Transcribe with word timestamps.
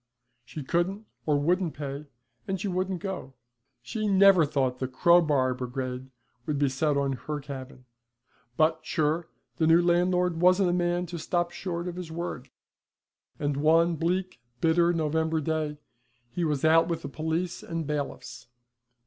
She 0.43 0.63
couldn't 0.63 1.05
or 1.27 1.37
wouldn't 1.37 1.75
pay, 1.75 2.07
and 2.47 2.59
she 2.59 2.67
wouldn't 2.67 3.01
go. 3.03 3.35
She 3.83 4.07
never 4.07 4.47
thought 4.47 4.79
the 4.79 4.87
crow 4.87 5.21
bar 5.21 5.53
brigade 5.53 6.09
would 6.47 6.57
be 6.57 6.69
set 6.69 6.97
on 6.97 7.13
her 7.13 7.39
cabin; 7.39 7.85
but, 8.57 8.79
sure, 8.81 9.27
the 9.57 9.67
new 9.67 9.79
landlord 9.79 10.41
wasn't 10.41 10.71
a 10.71 10.73
man 10.73 11.05
to 11.05 11.19
stop 11.19 11.51
short 11.51 11.87
of 11.87 11.97
his 11.97 12.11
word, 12.11 12.49
and 13.37 13.55
one 13.57 13.95
bleak, 13.95 14.39
bitter 14.59 14.91
November 14.91 15.39
day 15.39 15.77
he 16.31 16.43
was 16.43 16.65
out 16.65 16.87
with 16.87 17.03
the 17.03 17.07
police 17.07 17.61
and 17.61 17.85
bailiffs. 17.85 18.47